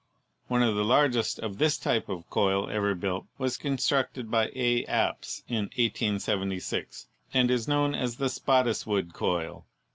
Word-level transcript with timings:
One 0.47 0.63
of 0.63 0.73
the 0.73 0.83
largest 0.83 1.37
of 1.37 1.59
this 1.59 1.77
type 1.77 2.09
of 2.09 2.27
coil 2.31 2.67
ever 2.71 2.95
built 2.95 3.27
was 3.37 3.55
constructed 3.55 4.31
by 4.31 4.47
A. 4.55 4.83
Apps 4.85 5.43
in 5.47 5.65
1876, 5.77 7.05
and 7.35 7.51
is 7.51 7.67
known 7.67 7.93
as 7.93 8.15
the 8.15 8.25
Spottiswoode 8.25 9.13
coil. 9.13 9.67